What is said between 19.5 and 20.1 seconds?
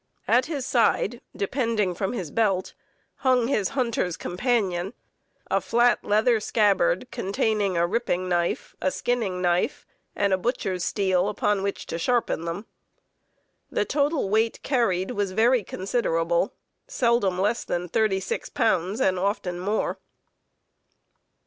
more.